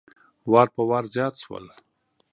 [0.51, 1.65] وار په وار زیات شول.